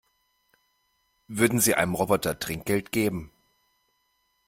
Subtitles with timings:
[1.27, 3.29] Würden Sie einem Roboter Trinkgeld geben?